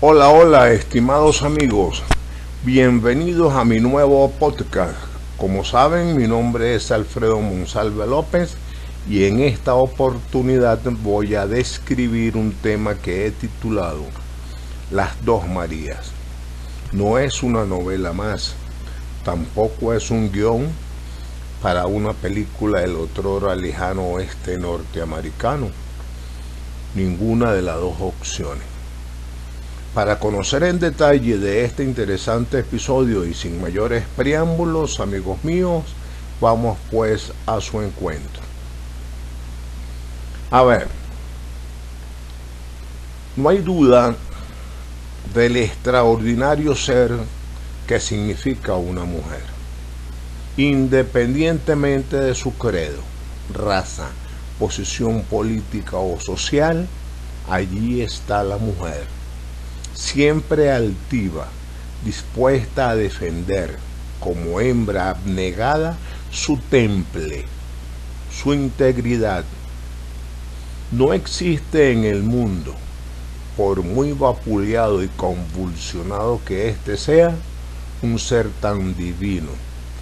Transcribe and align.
Hola, 0.00 0.28
hola, 0.28 0.70
estimados 0.70 1.42
amigos. 1.42 2.04
Bienvenidos 2.64 3.54
a 3.54 3.64
mi 3.64 3.80
nuevo 3.80 4.30
podcast. 4.30 4.94
Como 5.36 5.64
saben, 5.64 6.16
mi 6.16 6.28
nombre 6.28 6.76
es 6.76 6.92
Alfredo 6.92 7.40
Monsalve 7.40 8.06
López 8.06 8.54
y 9.10 9.24
en 9.24 9.40
esta 9.40 9.74
oportunidad 9.74 10.78
voy 11.02 11.34
a 11.34 11.48
describir 11.48 12.36
un 12.36 12.52
tema 12.52 12.94
que 12.94 13.26
he 13.26 13.32
titulado 13.32 14.04
Las 14.92 15.24
dos 15.24 15.48
Marías. 15.48 16.12
No 16.92 17.18
es 17.18 17.42
una 17.42 17.64
novela 17.64 18.12
más, 18.12 18.54
tampoco 19.24 19.94
es 19.94 20.12
un 20.12 20.30
guion 20.30 20.68
para 21.60 21.86
una 21.88 22.12
película 22.12 22.82
del 22.82 22.94
otro 22.94 23.52
lejano 23.52 24.02
oeste 24.10 24.58
norteamericano. 24.58 25.70
Ninguna 26.94 27.52
de 27.52 27.62
las 27.62 27.80
dos 27.80 27.96
opciones. 28.00 28.77
Para 29.98 30.20
conocer 30.20 30.62
en 30.62 30.78
detalle 30.78 31.38
de 31.38 31.64
este 31.64 31.82
interesante 31.82 32.60
episodio 32.60 33.26
y 33.26 33.34
sin 33.34 33.60
mayores 33.60 34.04
preámbulos, 34.16 35.00
amigos 35.00 35.42
míos, 35.42 35.82
vamos 36.40 36.78
pues 36.88 37.32
a 37.46 37.60
su 37.60 37.82
encuentro. 37.82 38.40
A 40.52 40.62
ver, 40.62 40.86
no 43.34 43.48
hay 43.48 43.58
duda 43.58 44.14
del 45.34 45.56
extraordinario 45.56 46.76
ser 46.76 47.10
que 47.88 47.98
significa 47.98 48.74
una 48.76 49.02
mujer, 49.02 49.42
independientemente 50.56 52.18
de 52.18 52.36
su 52.36 52.54
credo, 52.54 53.02
raza, 53.52 54.06
posición 54.60 55.22
política 55.22 55.96
o 55.96 56.20
social, 56.20 56.86
allí 57.48 58.00
está 58.00 58.44
la 58.44 58.58
mujer 58.58 59.17
siempre 59.98 60.70
altiva, 60.70 61.48
dispuesta 62.04 62.90
a 62.90 62.94
defender 62.94 63.76
como 64.20 64.60
hembra 64.60 65.10
abnegada 65.10 65.98
su 66.30 66.56
temple, 66.56 67.44
su 68.32 68.54
integridad. 68.54 69.44
No 70.92 71.12
existe 71.12 71.92
en 71.92 72.04
el 72.04 72.22
mundo, 72.22 72.74
por 73.56 73.82
muy 73.82 74.12
vapuleado 74.12 75.02
y 75.02 75.08
convulsionado 75.08 76.40
que 76.46 76.68
éste 76.68 76.96
sea, 76.96 77.34
un 78.00 78.20
ser 78.20 78.48
tan 78.60 78.96
divino, 78.96 79.50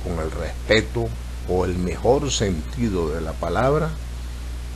con 0.04 0.22
el 0.22 0.30
respeto 0.30 1.08
o 1.48 1.64
el 1.64 1.74
mejor 1.78 2.30
sentido 2.30 3.14
de 3.14 3.22
la 3.22 3.32
palabra, 3.32 3.90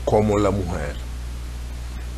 como 0.07 0.39
la 0.39 0.51
mujer. 0.51 0.97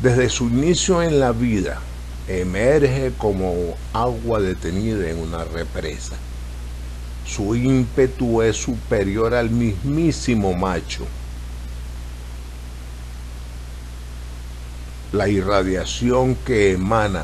Desde 0.01 0.29
su 0.29 0.45
inicio 0.45 1.03
en 1.03 1.19
la 1.19 1.33
vida, 1.33 1.81
emerge 2.27 3.11
como 3.17 3.75
agua 3.93 4.39
detenida 4.39 5.09
en 5.09 5.17
una 5.17 5.43
represa. 5.43 6.15
Su 7.25 7.55
ímpetu 7.55 8.41
es 8.41 8.57
superior 8.57 9.33
al 9.33 9.49
mismísimo 9.49 10.53
macho. 10.53 11.05
La 15.11 15.27
irradiación 15.27 16.35
que 16.35 16.71
emana 16.71 17.23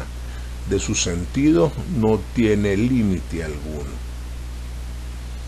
de 0.69 0.79
sus 0.79 1.01
sentidos 1.01 1.71
no 1.97 2.19
tiene 2.35 2.77
límite 2.77 3.43
alguno. 3.43 3.99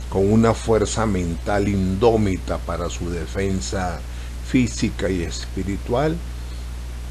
Con 0.10 0.32
una 0.32 0.54
fuerza 0.54 1.06
mental 1.06 1.68
indómita 1.68 2.58
para 2.58 2.90
su 2.90 3.10
defensa 3.10 4.02
física 4.50 5.10
y 5.10 5.22
espiritual, 5.22 6.18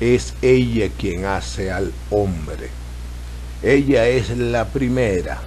es 0.01 0.33
ella 0.41 0.89
quien 0.98 1.27
hace 1.27 1.70
al 1.70 1.93
hombre. 2.11 2.71
Ella 3.62 4.09
es 4.09 4.31
la 4.31 4.66
primera. 4.69 5.43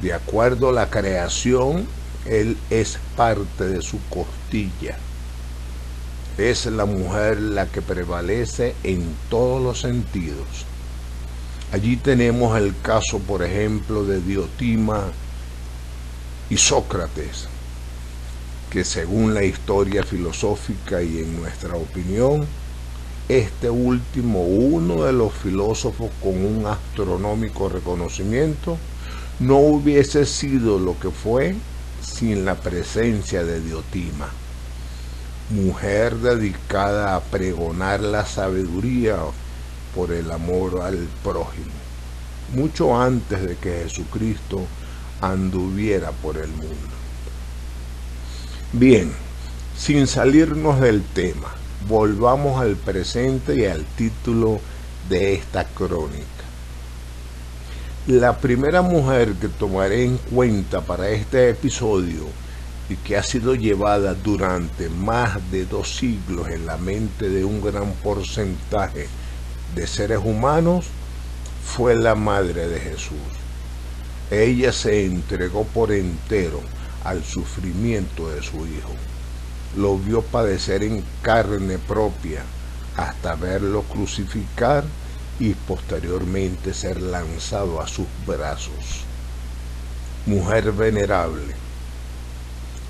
De 0.00 0.12
acuerdo 0.12 0.68
a 0.68 0.72
la 0.72 0.88
creación, 0.88 1.86
él 2.26 2.56
es 2.70 2.98
parte 3.16 3.64
de 3.64 3.82
su 3.82 3.98
costilla. 4.08 4.96
Es 6.38 6.66
la 6.66 6.84
mujer 6.84 7.40
la 7.40 7.66
que 7.66 7.82
prevalece 7.82 8.74
en 8.84 9.04
todos 9.28 9.62
los 9.62 9.80
sentidos. 9.80 10.66
Allí 11.72 11.96
tenemos 11.96 12.56
el 12.56 12.74
caso, 12.82 13.18
por 13.18 13.42
ejemplo, 13.42 14.04
de 14.04 14.20
Diotima 14.20 15.06
y 16.48 16.56
Sócrates, 16.56 17.48
que 18.70 18.84
según 18.84 19.34
la 19.34 19.42
historia 19.42 20.04
filosófica 20.04 21.02
y 21.02 21.18
en 21.18 21.40
nuestra 21.40 21.74
opinión, 21.74 22.46
este 23.28 23.70
último, 23.70 24.44
uno 24.44 25.04
de 25.04 25.12
los 25.12 25.32
filósofos 25.32 26.10
con 26.22 26.44
un 26.44 26.66
astronómico 26.66 27.68
reconocimiento, 27.68 28.76
no 29.40 29.58
hubiese 29.58 30.26
sido 30.26 30.78
lo 30.78 30.98
que 30.98 31.10
fue 31.10 31.56
sin 32.02 32.44
la 32.44 32.54
presencia 32.54 33.42
de 33.44 33.60
Diotima, 33.60 34.28
mujer 35.50 36.16
dedicada 36.16 37.16
a 37.16 37.20
pregonar 37.20 38.00
la 38.00 38.26
sabiduría 38.26 39.16
por 39.94 40.12
el 40.12 40.30
amor 40.30 40.82
al 40.82 41.08
prójimo, 41.22 41.72
mucho 42.54 43.00
antes 43.00 43.42
de 43.42 43.56
que 43.56 43.84
Jesucristo 43.84 44.66
anduviera 45.20 46.10
por 46.12 46.36
el 46.36 46.48
mundo. 46.48 46.94
Bien, 48.72 49.10
sin 49.78 50.06
salirnos 50.06 50.80
del 50.80 51.02
tema, 51.02 51.54
volvamos 51.86 52.60
al 52.60 52.76
presente 52.76 53.58
y 53.58 53.66
al 53.66 53.84
título 53.84 54.60
de 55.08 55.34
esta 55.34 55.64
crónica. 55.64 56.24
La 58.06 58.36
primera 58.38 58.82
mujer 58.82 59.34
que 59.34 59.48
tomaré 59.48 60.04
en 60.04 60.18
cuenta 60.18 60.80
para 60.80 61.08
este 61.08 61.50
episodio 61.50 62.26
y 62.88 62.96
que 62.96 63.16
ha 63.16 63.22
sido 63.22 63.54
llevada 63.54 64.14
durante 64.14 64.88
más 64.90 65.50
de 65.50 65.64
dos 65.64 65.96
siglos 65.96 66.48
en 66.48 66.66
la 66.66 66.76
mente 66.76 67.30
de 67.30 67.44
un 67.44 67.62
gran 67.62 67.92
porcentaje 68.02 69.08
de 69.74 69.86
seres 69.86 70.20
humanos 70.22 70.86
fue 71.64 71.94
la 71.96 72.14
madre 72.14 72.68
de 72.68 72.80
Jesús. 72.80 73.16
Ella 74.30 74.72
se 74.72 75.06
entregó 75.06 75.64
por 75.64 75.92
entero 75.92 76.60
al 77.04 77.24
sufrimiento 77.24 78.28
de 78.30 78.42
su 78.42 78.66
hijo 78.66 78.90
lo 79.76 79.98
vio 79.98 80.22
padecer 80.22 80.82
en 80.82 81.04
carne 81.22 81.78
propia 81.78 82.42
hasta 82.96 83.34
verlo 83.34 83.82
crucificar 83.82 84.84
y 85.40 85.54
posteriormente 85.54 86.72
ser 86.72 87.00
lanzado 87.00 87.80
a 87.80 87.88
sus 87.88 88.06
brazos. 88.26 89.04
Mujer 90.26 90.72
venerable. 90.72 91.54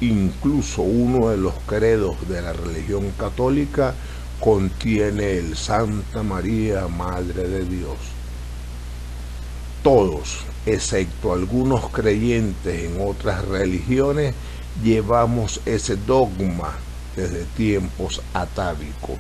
Incluso 0.00 0.82
uno 0.82 1.30
de 1.30 1.38
los 1.38 1.54
credos 1.66 2.28
de 2.28 2.42
la 2.42 2.52
religión 2.52 3.10
católica 3.18 3.94
contiene 4.40 5.38
el 5.38 5.56
Santa 5.56 6.22
María, 6.22 6.86
Madre 6.88 7.48
de 7.48 7.64
Dios. 7.64 7.96
Todos, 9.82 10.40
excepto 10.66 11.32
algunos 11.32 11.88
creyentes 11.90 12.84
en 12.84 13.00
otras 13.00 13.44
religiones, 13.46 14.34
llevamos 14.82 15.60
ese 15.66 15.96
dogma 15.96 16.72
desde 17.16 17.44
tiempos 17.56 18.20
atávicos. 18.32 19.18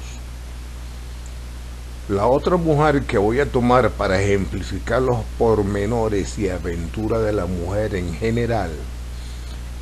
La 2.08 2.26
otra 2.26 2.56
mujer 2.56 3.04
que 3.04 3.16
voy 3.16 3.40
a 3.40 3.50
tomar 3.50 3.90
para 3.90 4.20
ejemplificar 4.20 5.00
los 5.00 5.18
pormenores 5.38 6.38
y 6.38 6.50
aventura 6.50 7.18
de 7.18 7.32
la 7.32 7.46
mujer 7.46 7.94
en 7.94 8.14
general 8.14 8.70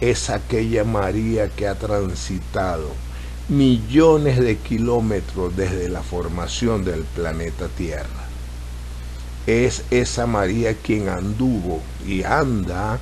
es 0.00 0.30
aquella 0.30 0.84
María 0.84 1.48
que 1.48 1.66
ha 1.66 1.74
transitado 1.74 2.90
millones 3.48 4.38
de 4.38 4.56
kilómetros 4.56 5.56
desde 5.56 5.88
la 5.88 6.02
formación 6.02 6.84
del 6.84 7.02
planeta 7.02 7.66
Tierra. 7.68 8.06
Es 9.46 9.82
esa 9.90 10.26
María 10.26 10.74
quien 10.74 11.08
anduvo 11.08 11.80
y 12.06 12.22
anda 12.22 13.00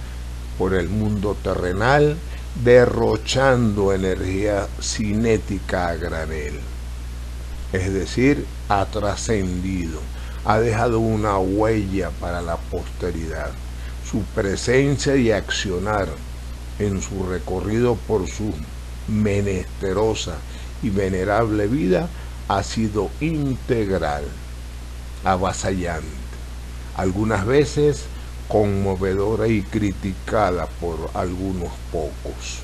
por 0.59 0.73
el 0.73 0.89
mundo 0.89 1.37
terrenal 1.43 2.17
derrochando 2.57 3.93
energía 3.93 4.67
cinética 4.81 5.89
a 5.89 5.97
granel. 5.97 6.61
Es 7.73 7.93
decir, 7.93 8.47
ha 8.69 8.85
trascendido, 8.87 10.01
ha 10.45 10.59
dejado 10.59 10.99
una 10.99 11.39
huella 11.39 12.11
para 12.21 12.43
la 12.43 12.57
posteridad. 12.57 13.51
Su 14.09 14.23
presencia 14.35 15.17
y 15.17 15.31
accionar 15.31 16.09
en 16.79 17.01
su 17.01 17.25
recorrido 17.25 17.95
por 18.09 18.27
su 18.29 18.53
menesterosa 19.07 20.37
y 20.83 20.91
venerable 20.91 21.67
vida 21.69 22.09
ha 22.49 22.63
sido 22.63 23.11
integral, 23.21 24.25
avasallante, 25.25 26.07
algunas 26.97 27.47
veces 27.47 28.07
conmovedora 28.51 29.47
y 29.47 29.63
criticada 29.63 30.67
por 30.67 31.11
algunos 31.15 31.71
pocos. 31.93 32.59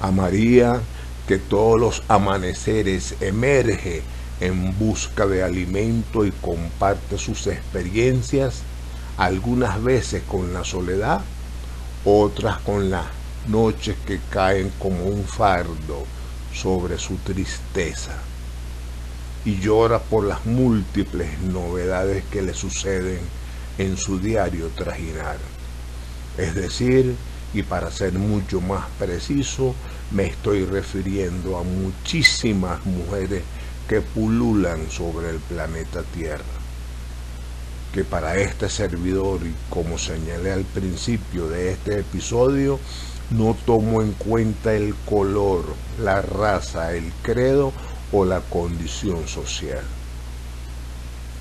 A 0.00 0.12
María, 0.12 0.80
que 1.26 1.38
todos 1.38 1.80
los 1.80 2.02
amaneceres 2.06 3.16
emerge 3.20 4.02
en 4.40 4.78
busca 4.78 5.26
de 5.26 5.42
alimento 5.42 6.24
y 6.24 6.30
comparte 6.30 7.18
sus 7.18 7.48
experiencias, 7.48 8.62
algunas 9.18 9.82
veces 9.82 10.22
con 10.22 10.54
la 10.54 10.64
soledad, 10.64 11.22
otras 12.04 12.60
con 12.60 12.90
las 12.90 13.06
noches 13.48 13.96
que 14.06 14.20
caen 14.30 14.70
como 14.78 15.04
un 15.04 15.24
fardo 15.24 16.04
sobre 16.54 16.98
su 16.98 17.16
tristeza 17.16 18.12
y 19.44 19.58
llora 19.58 19.98
por 19.98 20.24
las 20.24 20.46
múltiples 20.46 21.40
novedades 21.40 22.24
que 22.30 22.42
le 22.42 22.54
suceden 22.54 23.20
en 23.78 23.96
su 23.96 24.18
diario 24.18 24.68
trajinar. 24.76 25.36
Es 26.38 26.54
decir, 26.54 27.14
y 27.54 27.62
para 27.62 27.90
ser 27.90 28.12
mucho 28.12 28.60
más 28.60 28.84
preciso, 28.98 29.74
me 30.10 30.26
estoy 30.26 30.64
refiriendo 30.64 31.56
a 31.56 31.62
muchísimas 31.62 32.84
mujeres 32.84 33.42
que 33.88 34.00
pululan 34.00 34.90
sobre 34.90 35.30
el 35.30 35.38
planeta 35.38 36.02
Tierra. 36.14 36.44
Que 37.92 38.04
para 38.04 38.36
este 38.36 38.68
servidor, 38.68 39.40
y 39.42 39.54
como 39.70 39.96
señalé 39.96 40.52
al 40.52 40.64
principio 40.64 41.48
de 41.48 41.72
este 41.72 42.00
episodio, 42.00 42.78
no 43.30 43.56
tomo 43.64 44.02
en 44.02 44.12
cuenta 44.12 44.74
el 44.74 44.94
color, 45.08 45.64
la 46.00 46.20
raza, 46.20 46.94
el 46.94 47.10
credo 47.22 47.72
o 48.12 48.24
la 48.24 48.40
condición 48.40 49.26
social. 49.26 49.82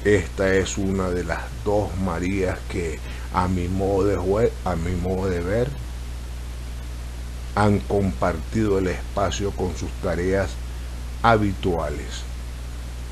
Esta 0.06 0.54
es 0.54 0.78
una 0.78 1.10
de 1.10 1.24
las 1.24 1.42
dos 1.63 1.90
Marías 1.98 2.60
que 2.69 3.00
a 3.34 3.48
mi 3.48 3.68
modo 3.68 4.06
de, 4.06 4.52
a 4.63 4.75
mi 4.75 4.92
modo 4.92 5.31
de 5.31 5.40
ver 5.40 5.68
han 7.56 7.80
compartido 7.80 8.78
el 8.78 8.86
espacio 8.86 9.50
con 9.50 9.75
sus 9.75 9.90
tareas 10.04 10.52
habituales. 11.24 12.22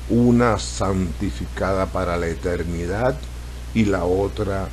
Una 0.08 0.56
santificada 0.60 1.86
para 1.86 2.16
la 2.16 2.28
eternidad 2.28 3.16
y 3.74 3.86
la 3.86 4.04
otra 4.04 4.68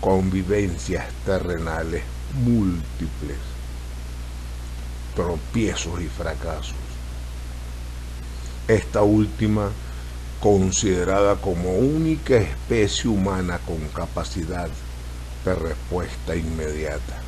convivencias 0.00 1.04
terrenales 1.26 2.04
múltiples, 2.42 3.36
tropiezos 5.14 6.00
y 6.00 6.06
fracasos. 6.06 6.74
Esta 8.66 9.02
última 9.02 9.70
considerada 10.40 11.36
como 11.36 11.72
única 11.72 12.36
especie 12.36 13.10
humana 13.10 13.58
con 13.66 13.78
capacidad 13.88 14.68
de 15.44 15.54
respuesta 15.54 16.36
inmediata, 16.36 17.22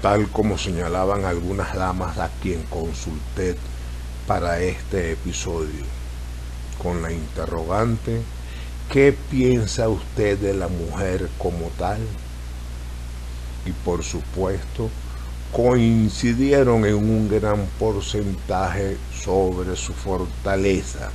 tal 0.00 0.28
como 0.28 0.58
señalaban 0.58 1.24
algunas 1.24 1.74
damas 1.74 2.18
a 2.18 2.30
quien 2.42 2.62
consulté 2.64 3.56
para 4.26 4.60
este 4.60 5.12
episodio, 5.12 5.84
con 6.82 7.02
la 7.02 7.12
interrogante, 7.12 8.22
¿qué 8.90 9.16
piensa 9.30 9.88
usted 9.88 10.38
de 10.38 10.54
la 10.54 10.68
mujer 10.68 11.28
como 11.38 11.68
tal? 11.78 11.98
y 13.64 13.70
por 13.84 14.02
supuesto 14.02 14.90
coincidieron 15.52 16.84
en 16.86 16.94
un 16.94 17.28
gran 17.28 17.66
porcentaje 17.78 18.96
sobre 19.14 19.76
su 19.76 19.92
fortaleza, 19.92 21.10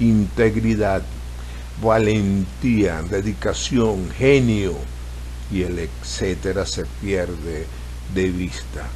integridad, 0.00 1.02
valentía, 1.82 3.02
dedicación, 3.02 4.10
genio 4.16 4.74
y 5.50 5.62
el 5.62 5.78
etcétera 5.78 6.66
se 6.66 6.84
pierde 7.00 7.66
de 8.14 8.30
vista. 8.30 8.86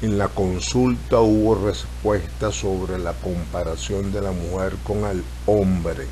En 0.00 0.16
la 0.16 0.28
consulta 0.28 1.20
hubo 1.20 1.66
respuesta 1.66 2.52
sobre 2.52 2.98
la 2.98 3.14
comparación 3.14 4.12
de 4.12 4.20
la 4.20 4.30
mujer 4.30 4.76
con 4.84 5.04
el 5.04 5.24
hombre 5.46 6.06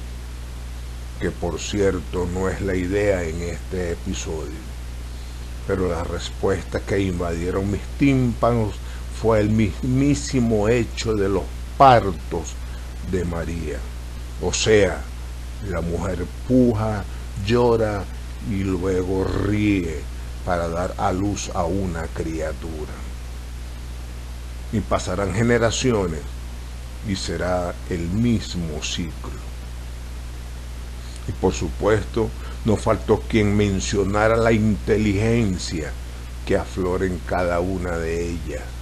que 1.20 1.30
por 1.30 1.58
cierto 1.58 2.26
no 2.32 2.48
es 2.48 2.60
la 2.60 2.74
idea 2.74 3.22
en 3.22 3.40
este 3.42 3.92
episodio. 3.92 4.60
Pero 5.66 5.88
la 5.88 6.04
respuesta 6.04 6.80
que 6.80 7.00
invadieron 7.00 7.70
mis 7.70 7.82
tímpanos 7.98 8.74
fue 9.20 9.40
el 9.40 9.50
mismísimo 9.50 10.68
hecho 10.68 11.14
de 11.14 11.28
los 11.28 11.44
partos 11.76 12.54
de 13.10 13.24
María. 13.24 13.78
O 14.42 14.52
sea, 14.52 15.02
la 15.68 15.80
mujer 15.80 16.26
puja, 16.48 17.04
llora 17.46 18.04
y 18.50 18.64
luego 18.64 19.24
ríe 19.24 20.00
para 20.44 20.68
dar 20.68 20.94
a 20.98 21.12
luz 21.12 21.50
a 21.54 21.64
una 21.64 22.04
criatura. 22.08 22.92
Y 24.72 24.80
pasarán 24.80 25.34
generaciones 25.34 26.20
y 27.08 27.16
será 27.16 27.74
el 27.90 28.08
mismo 28.08 28.82
ciclo. 28.82 29.46
Y 31.28 31.32
por 31.32 31.52
supuesto, 31.52 32.30
no 32.64 32.76
faltó 32.76 33.20
quien 33.20 33.56
mencionara 33.56 34.36
la 34.36 34.52
inteligencia 34.52 35.92
que 36.44 36.56
aflora 36.56 37.06
en 37.06 37.18
cada 37.26 37.60
una 37.60 37.96
de 37.96 38.30
ellas. 38.30 38.75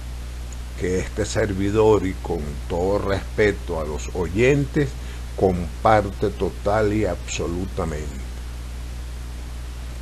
Que 0.79 0.99
este 0.99 1.25
servidor, 1.25 2.05
y 2.05 2.13
con 2.13 2.39
todo 2.67 2.99
respeto 2.99 3.79
a 3.79 3.85
los 3.85 4.09
oyentes, 4.13 4.89
comparte 5.35 6.29
total 6.29 6.93
y 6.93 7.05
absolutamente. 7.05 8.25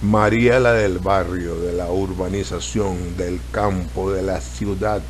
María 0.02 0.60
la 0.60 0.74
del 0.74 1.00
barrio, 1.00 1.56
de 1.60 1.74
la 1.74 1.90
urbanización, 1.90 3.16
del 3.16 3.40
campo, 3.52 4.12
de 4.12 4.22
la 4.22 4.42
ciudad, 4.42 5.02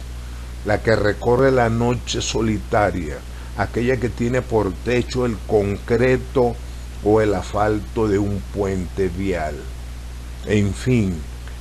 la 0.66 0.84
que 0.84 0.96
recorre 0.96 1.52
la 1.52 1.70
noche 1.70 2.22
solitaria, 2.22 3.18
aquella 3.58 3.98
que 3.98 4.10
tiene 4.10 4.42
por 4.42 4.72
techo 4.72 5.26
el 5.26 5.38
concreto 5.48 6.56
o 7.04 7.22
el 7.22 7.34
asfalto 7.34 8.08
de 8.08 8.20
un 8.20 8.42
puente 8.54 9.10
vial. 9.10 9.56
En 10.46 10.74
fin, 10.74 11.20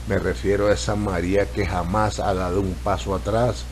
me 0.09 0.19
refiero 0.19 0.69
a 0.69 0.75
esa 0.75 0.95
María 0.95 1.47
que 1.47 1.65
jamás 1.65 2.21
ha 2.21 2.35
dado 2.35 2.61
un 2.61 2.75
paso 2.85 3.15
atrás 3.15 3.65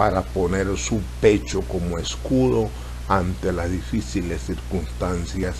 para 0.00 0.22
poner 0.22 0.78
su 0.78 1.02
pecho 1.20 1.60
como 1.60 1.98
escudo 1.98 2.70
ante 3.06 3.52
las 3.52 3.70
difíciles 3.70 4.40
circunstancias 4.40 5.56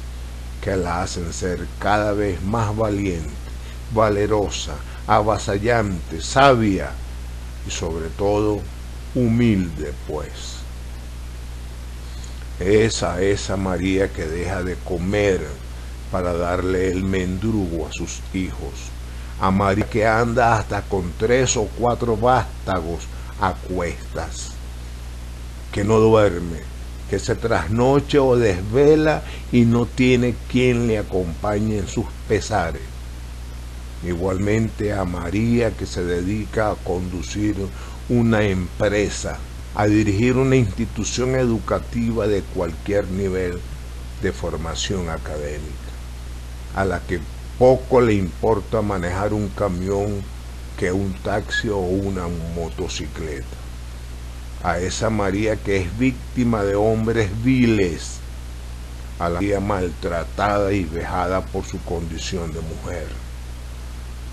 que 0.62 0.76
la 0.76 1.02
hacen 1.02 1.30
ser 1.34 1.66
cada 1.78 2.14
vez 2.14 2.40
más 2.42 2.74
valiente, 2.74 3.28
valerosa, 3.92 4.76
avasallante, 5.06 6.22
sabia 6.22 6.88
y 7.68 7.70
sobre 7.70 8.08
todo 8.08 8.60
humilde 9.14 9.92
pues. 10.08 10.30
Esa, 12.60 13.20
esa 13.20 13.58
María 13.58 14.10
que 14.10 14.24
deja 14.24 14.62
de 14.62 14.76
comer 14.76 15.46
para 16.10 16.32
darle 16.32 16.90
el 16.90 17.04
mendrugo 17.04 17.86
a 17.86 17.92
sus 17.92 18.22
hijos. 18.32 18.88
A 19.38 19.50
María 19.50 19.84
que 19.84 20.06
anda 20.06 20.56
hasta 20.56 20.80
con 20.80 21.12
tres 21.18 21.58
o 21.58 21.68
cuatro 21.78 22.16
vástagos 22.16 23.06
a 23.40 23.54
cuestas. 23.54 24.52
Que 25.72 25.84
no 25.84 25.98
duerme, 25.98 26.58
que 27.08 27.18
se 27.18 27.34
trasnoche 27.34 28.18
o 28.18 28.36
desvela 28.36 29.22
y 29.52 29.62
no 29.62 29.86
tiene 29.86 30.34
quien 30.50 30.86
le 30.86 30.98
acompañe 30.98 31.78
en 31.78 31.88
sus 31.88 32.06
pesares. 32.28 32.82
Igualmente 34.04 34.92
a 34.92 35.04
María 35.04 35.70
que 35.72 35.86
se 35.86 36.04
dedica 36.04 36.70
a 36.70 36.74
conducir 36.76 37.56
una 38.08 38.42
empresa 38.42 39.38
a 39.74 39.86
dirigir 39.86 40.36
una 40.36 40.56
institución 40.56 41.36
educativa 41.36 42.26
de 42.26 42.42
cualquier 42.42 43.08
nivel 43.08 43.58
de 44.22 44.32
formación 44.32 45.08
académica, 45.08 45.90
a 46.74 46.84
la 46.84 47.00
que 47.00 47.20
poco 47.58 48.00
le 48.00 48.14
importa 48.14 48.82
manejar 48.82 49.32
un 49.32 49.48
camión 49.48 50.22
que 50.80 50.90
un 50.90 51.12
taxi 51.22 51.68
o 51.68 51.76
una 51.76 52.26
motocicleta. 52.56 53.58
A 54.62 54.78
esa 54.78 55.10
María 55.10 55.56
que 55.56 55.76
es 55.76 55.98
víctima 55.98 56.64
de 56.64 56.74
hombres 56.74 57.30
viles, 57.44 58.16
a 59.18 59.28
la 59.28 59.34
María 59.34 59.60
maltratada 59.60 60.72
y 60.72 60.84
vejada 60.84 61.42
por 61.42 61.66
su 61.66 61.78
condición 61.82 62.50
de 62.54 62.62
mujer. 62.62 63.08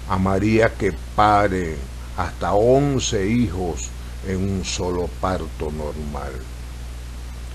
A 0.07 0.17
María 0.17 0.73
que 0.73 0.93
pare 1.17 1.75
hasta 2.15 2.53
11 2.53 3.27
hijos 3.27 3.89
en 4.25 4.37
un 4.37 4.63
solo 4.63 5.09
parto 5.19 5.69
normal. 5.69 6.31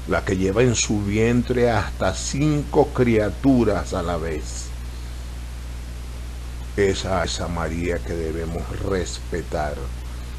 La 0.06 0.22
que 0.22 0.36
lleva 0.36 0.62
en 0.62 0.74
su 0.74 1.00
vientre 1.02 1.70
hasta 1.70 2.14
cinco 2.14 2.88
criaturas 2.88 3.94
a 3.94 4.02
la 4.02 4.18
vez. 4.18 4.71
Esa 6.76 7.24
es 7.24 7.40
a 7.40 7.48
María 7.48 7.98
que 7.98 8.14
debemos 8.14 8.62
respetar, 8.80 9.74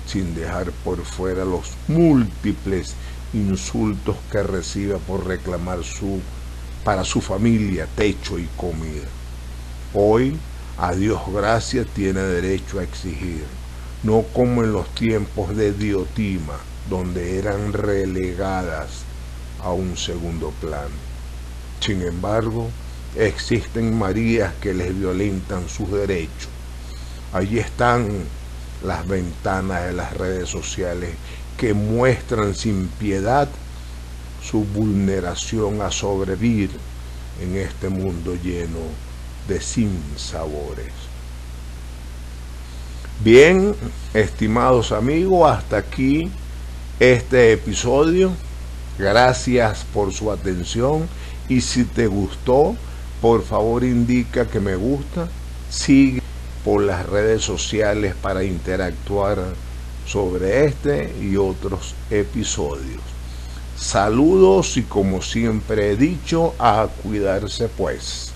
sin 0.08 0.34
dejar 0.34 0.72
por 0.84 1.04
fuera 1.06 1.46
los 1.46 1.72
múltiples 1.88 2.96
insultos 3.34 4.16
que 4.32 4.44
recibe 4.44 4.98
por 4.98 5.26
reclamar 5.26 5.84
su, 5.84 6.20
para 6.84 7.04
su 7.04 7.22
familia 7.22 7.88
techo 7.96 8.40
y 8.40 8.48
comida. 8.58 9.08
Hoy, 9.94 10.38
a 10.78 10.94
Dios 10.94 11.22
gracias, 11.32 11.88
tiene 11.88 12.22
derecho 12.22 12.80
a 12.80 12.84
exigir 12.84 13.44
no 14.04 14.24
como 14.34 14.64
en 14.64 14.74
los 14.74 14.94
tiempos 14.94 15.56
de 15.56 15.72
Diotima, 15.72 16.58
donde 16.90 17.40
eran 17.40 17.72
relegadas 17.72 18.90
a 19.62 19.72
un 19.72 19.96
segundo 19.96 20.52
plano. 20.60 20.96
Sin 21.80 22.02
embargo, 22.02 22.70
existen 23.16 23.98
Marías 23.98 24.54
que 24.62 24.74
les 24.74 24.98
violentan 24.98 25.70
sus 25.70 25.92
derechos. 25.92 26.50
Allí 27.32 27.60
están 27.60 28.10
las 28.84 29.08
ventanas 29.08 29.86
de 29.86 29.94
las 29.94 30.14
redes 30.16 30.50
sociales 30.50 31.12
que 31.58 31.74
muestran 31.74 32.56
sin 32.56 32.88
piedad 32.88 33.48
su 34.42 34.66
vulneración 34.66 35.82
a 35.82 35.92
sobrevivir 35.92 36.70
en 37.42 37.56
este 37.56 37.90
mundo 37.90 38.36
lleno 38.36 38.80
de 39.48 39.62
sinsabores. 39.62 40.92
Bien, 43.24 43.76
estimados 44.14 44.92
amigos, 44.92 45.50
hasta 45.50 45.78
aquí 45.78 46.30
este 47.00 47.54
episodio. 47.54 48.32
Gracias 48.98 49.86
por 49.94 50.14
su 50.14 50.32
atención 50.32 51.08
y 51.50 51.62
si 51.62 51.84
te 51.84 52.08
gustó, 52.08 52.76
por 53.24 53.42
favor 53.42 53.86
indica 53.86 54.46
que 54.48 54.60
me 54.60 54.76
gusta. 54.76 55.30
Sigue 55.70 56.22
por 56.66 56.84
las 56.84 57.06
redes 57.06 57.42
sociales 57.42 58.16
para 58.22 58.44
interactuar 58.44 59.40
sobre 60.06 60.66
este 60.66 61.16
y 61.22 61.38
otros 61.38 61.96
episodios. 62.12 63.02
Saludos 63.78 64.76
y 64.76 64.84
como 64.84 65.22
siempre 65.22 65.92
he 65.92 65.96
dicho, 65.96 66.54
a 66.60 66.90
cuidarse 67.02 67.70
pues. 67.70 68.33